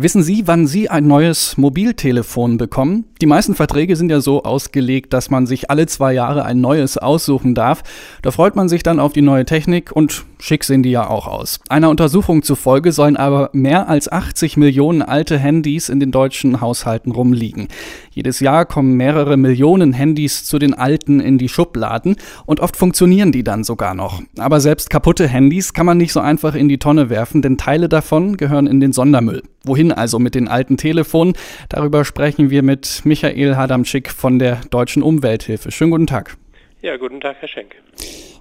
[0.00, 3.06] Wissen Sie, wann Sie ein neues Mobiltelefon bekommen?
[3.20, 6.98] Die meisten Verträge sind ja so ausgelegt, dass man sich alle zwei Jahre ein neues
[6.98, 7.82] aussuchen darf.
[8.22, 11.26] Da freut man sich dann auf die neue Technik und schick sehen die ja auch
[11.26, 11.58] aus.
[11.68, 17.10] Einer Untersuchung zufolge sollen aber mehr als 80 Millionen alte Handys in den deutschen Haushalten
[17.10, 17.66] rumliegen.
[18.12, 22.14] Jedes Jahr kommen mehrere Millionen Handys zu den alten in die Schubladen
[22.46, 24.22] und oft funktionieren die dann sogar noch.
[24.38, 27.88] Aber selbst kaputte Handys kann man nicht so einfach in die Tonne werfen, denn Teile
[27.88, 29.42] davon gehören in den Sondermüll.
[29.64, 31.34] Wohin also mit den alten Telefonen?
[31.68, 35.70] Darüber sprechen wir mit Michael Hadamczyk von der Deutschen Umwelthilfe.
[35.70, 36.36] Schönen guten Tag.
[36.80, 37.74] Ja, guten Tag, Herr Schenk.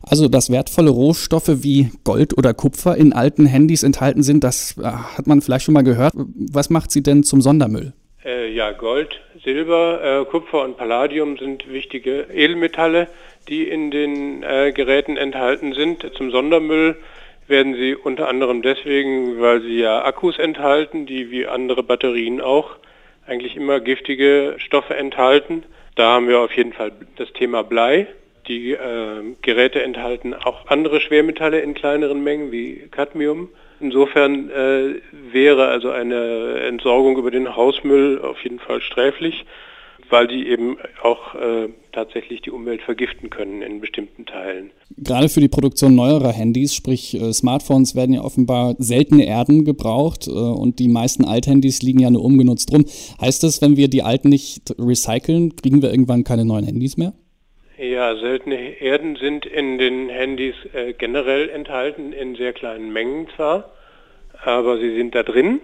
[0.03, 4.83] Also, dass wertvolle Rohstoffe wie Gold oder Kupfer in alten Handys enthalten sind, das äh,
[4.83, 6.13] hat man vielleicht schon mal gehört.
[6.15, 7.93] Was macht sie denn zum Sondermüll?
[8.23, 13.07] Äh, ja, Gold, Silber, äh, Kupfer und Palladium sind wichtige Edelmetalle,
[13.49, 16.05] die in den äh, Geräten enthalten sind.
[16.15, 16.97] Zum Sondermüll
[17.47, 22.75] werden sie unter anderem deswegen, weil sie ja Akkus enthalten, die wie andere Batterien auch
[23.25, 25.63] eigentlich immer giftige Stoffe enthalten.
[25.95, 28.07] Da haben wir auf jeden Fall das Thema Blei.
[28.47, 33.49] Die äh, Geräte enthalten auch andere Schwermetalle in kleineren Mengen wie Cadmium.
[33.79, 39.45] Insofern äh, wäre also eine Entsorgung über den Hausmüll auf jeden Fall sträflich
[40.09, 44.71] weil die eben auch äh, tatsächlich die Umwelt vergiften können in bestimmten Teilen.
[44.97, 50.27] Gerade für die Produktion neuerer Handys, sprich äh, Smartphones, werden ja offenbar seltene Erden gebraucht
[50.27, 52.85] äh, und die meisten Althandys liegen ja nur ungenutzt rum.
[53.19, 57.13] Heißt das, wenn wir die alten nicht recyceln, kriegen wir irgendwann keine neuen Handys mehr?
[57.77, 63.71] Ja, seltene Erden sind in den Handys äh, generell enthalten, in sehr kleinen Mengen zwar,
[64.43, 65.61] aber sie sind da drin.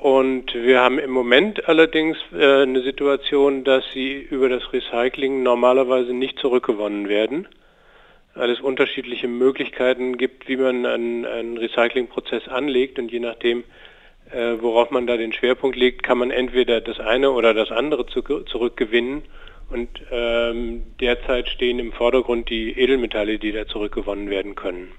[0.00, 6.12] Und wir haben im Moment allerdings äh, eine Situation, dass sie über das Recycling normalerweise
[6.12, 7.48] nicht zurückgewonnen werden,
[8.34, 13.64] weil es unterschiedliche Möglichkeiten gibt, wie man einen, einen Recyclingprozess anlegt und je nachdem,
[14.30, 18.06] äh, worauf man da den Schwerpunkt legt, kann man entweder das eine oder das andere
[18.06, 19.22] zu, zurückgewinnen.
[19.70, 24.92] Und ähm, derzeit stehen im Vordergrund die Edelmetalle, die da zurückgewonnen werden können.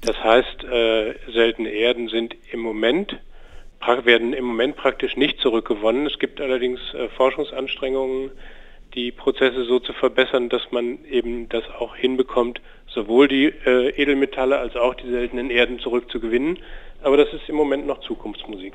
[0.00, 3.16] Das heißt, äh, seltene Erden sind im Moment
[4.04, 6.06] werden im Moment praktisch nicht zurückgewonnen.
[6.06, 8.30] Es gibt allerdings äh, Forschungsanstrengungen,
[8.94, 14.58] die Prozesse so zu verbessern, dass man eben das auch hinbekommt, sowohl die äh, Edelmetalle
[14.58, 16.58] als auch die seltenen Erden zurückzugewinnen.
[17.02, 18.74] Aber das ist im Moment noch Zukunftsmusik.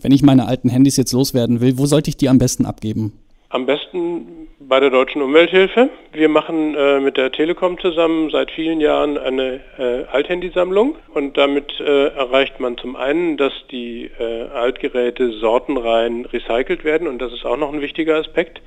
[0.00, 3.12] Wenn ich meine alten Handys jetzt loswerden will, wo sollte ich die am besten abgeben?
[3.48, 5.88] Am besten bei der Deutschen Umwelthilfe.
[6.12, 11.80] Wir machen äh, mit der Telekom zusammen seit vielen Jahren eine äh, Althandysammlung und damit
[11.80, 17.46] äh, erreicht man zum einen, dass die äh, Altgeräte sortenrein recycelt werden und das ist
[17.46, 18.60] auch noch ein wichtiger Aspekt,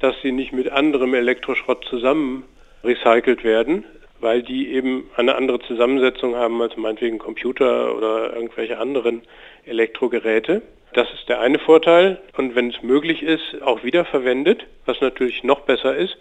[0.00, 2.44] dass sie nicht mit anderem Elektroschrott zusammen
[2.82, 3.84] recycelt werden,
[4.20, 9.20] weil die eben eine andere Zusammensetzung haben als meinetwegen Computer oder irgendwelche anderen
[9.66, 10.62] Elektrogeräte.
[10.94, 12.20] Das ist der eine Vorteil.
[12.36, 16.16] Und wenn es möglich ist, auch wiederverwendet, was natürlich noch besser ist,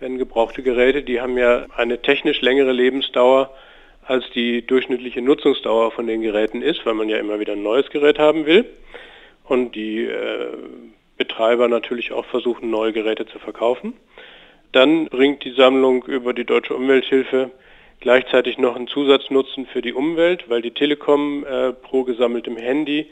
[0.00, 3.50] wenn gebrauchte Geräte, die haben ja eine technisch längere Lebensdauer,
[4.04, 7.90] als die durchschnittliche Nutzungsdauer von den Geräten ist, weil man ja immer wieder ein neues
[7.90, 8.66] Gerät haben will.
[9.44, 10.48] Und die äh,
[11.16, 13.94] Betreiber natürlich auch versuchen, neue Geräte zu verkaufen.
[14.72, 17.50] Dann bringt die Sammlung über die Deutsche Umwelthilfe
[18.00, 23.06] gleichzeitig noch einen Zusatznutzen für die Umwelt, weil die Telekom äh, pro gesammeltem Handy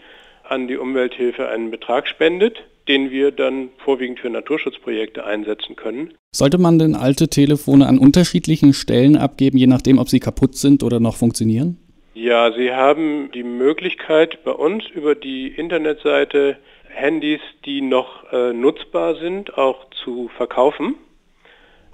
[0.49, 6.15] an die Umwelthilfe einen Betrag spendet, den wir dann vorwiegend für Naturschutzprojekte einsetzen können.
[6.33, 10.83] Sollte man denn alte Telefone an unterschiedlichen Stellen abgeben, je nachdem, ob sie kaputt sind
[10.83, 11.79] oder noch funktionieren?
[12.15, 16.57] Ja, Sie haben die Möglichkeit bei uns über die Internetseite
[16.89, 20.95] Handys, die noch äh, nutzbar sind, auch zu verkaufen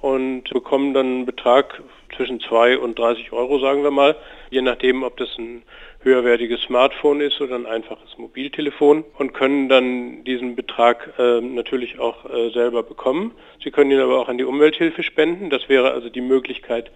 [0.01, 1.83] und bekommen dann einen Betrag
[2.17, 4.17] zwischen 2 und 30 Euro, sagen wir mal,
[4.53, 5.63] je nachdem, ob das ein
[6.03, 12.29] höherwertiges Smartphone ist oder ein einfaches Mobiltelefon und können dann diesen Betrag äh, natürlich auch
[12.29, 13.33] äh, selber bekommen.
[13.65, 15.49] Sie können ihn aber auch an die Umwelthilfe spenden.
[15.49, 16.91] Das wäre also die Möglichkeit,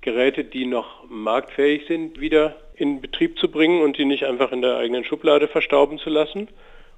[0.00, 4.62] Geräte, die noch marktfähig sind, wieder in Betrieb zu bringen und sie nicht einfach in
[4.62, 6.48] der eigenen Schublade verstauben zu lassen.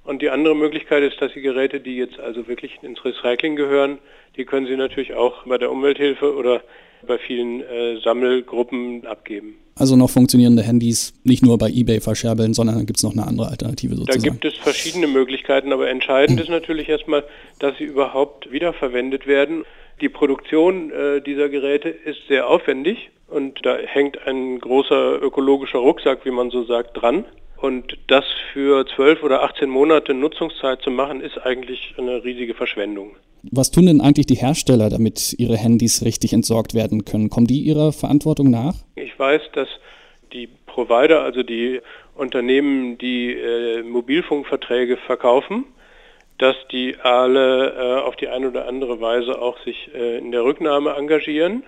[0.05, 3.99] Und die andere Möglichkeit ist, dass die Geräte, die jetzt also wirklich ins Recycling gehören,
[4.37, 6.61] die können Sie natürlich auch bei der Umwelthilfe oder
[7.05, 9.57] bei vielen äh, Sammelgruppen abgeben.
[9.77, 13.49] Also noch funktionierende Handys nicht nur bei eBay verscherbeln, sondern gibt es noch eine andere
[13.49, 14.23] Alternative sozusagen?
[14.23, 17.25] Da gibt es verschiedene Möglichkeiten, aber entscheidend ist natürlich erstmal,
[17.59, 19.65] dass sie überhaupt wiederverwendet werden.
[19.99, 26.25] Die Produktion äh, dieser Geräte ist sehr aufwendig und da hängt ein großer ökologischer Rucksack,
[26.25, 27.25] wie man so sagt, dran.
[27.57, 28.23] Und das
[28.53, 33.11] für zwölf oder 18 Monate Nutzungszeit zu machen, ist eigentlich eine riesige Verschwendung.
[33.51, 37.29] Was tun denn eigentlich die Hersteller, damit ihre Handys richtig entsorgt werden können?
[37.29, 38.75] Kommen die ihrer Verantwortung nach?
[39.15, 39.69] Ich weiß, dass
[40.33, 41.79] die Provider, also die
[42.15, 45.63] Unternehmen, die äh, Mobilfunkverträge verkaufen,
[46.37, 50.43] dass die alle äh, auf die eine oder andere Weise auch sich äh, in der
[50.43, 51.63] Rücknahme engagieren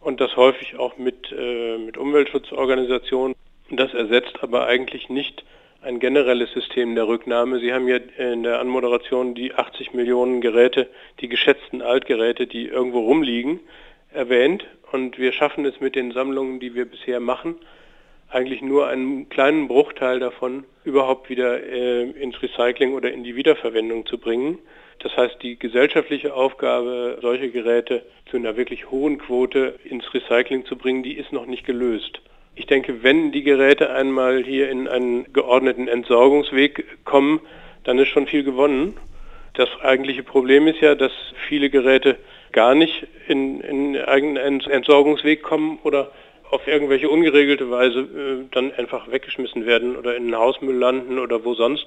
[0.00, 3.34] und das häufig auch mit, äh, mit Umweltschutzorganisationen.
[3.72, 5.42] Das ersetzt aber eigentlich nicht
[5.82, 7.58] ein generelles System der Rücknahme.
[7.58, 10.86] Sie haben ja in der Anmoderation die 80 Millionen Geräte,
[11.18, 13.58] die geschätzten Altgeräte, die irgendwo rumliegen,
[14.12, 14.66] erwähnt.
[14.92, 17.56] Und wir schaffen es mit den Sammlungen, die wir bisher machen,
[18.30, 24.06] eigentlich nur einen kleinen Bruchteil davon überhaupt wieder äh, ins Recycling oder in die Wiederverwendung
[24.06, 24.58] zu bringen.
[25.00, 30.76] Das heißt, die gesellschaftliche Aufgabe, solche Geräte zu einer wirklich hohen Quote ins Recycling zu
[30.76, 32.20] bringen, die ist noch nicht gelöst.
[32.54, 37.40] Ich denke, wenn die Geräte einmal hier in einen geordneten Entsorgungsweg kommen,
[37.84, 38.96] dann ist schon viel gewonnen.
[39.54, 41.12] Das eigentliche Problem ist ja, dass
[41.48, 42.18] viele Geräte
[42.58, 46.10] gar nicht in, in einen Entsorgungsweg kommen oder
[46.50, 51.44] auf irgendwelche ungeregelte Weise äh, dann einfach weggeschmissen werden oder in den Hausmüll landen oder
[51.44, 51.86] wo sonst.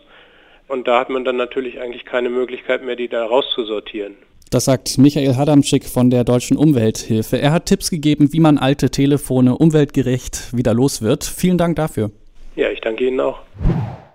[0.69, 4.15] Und da hat man dann natürlich eigentlich keine Möglichkeit mehr, die da rauszusortieren.
[4.49, 7.37] Das sagt Michael Hadamschick von der Deutschen Umwelthilfe.
[7.37, 11.25] Er hat Tipps gegeben, wie man alte Telefone umweltgerecht wieder los wird.
[11.25, 12.11] Vielen Dank dafür.
[12.55, 13.39] Ja, ich danke Ihnen auch.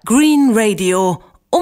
[0.07, 1.19] Green Radio.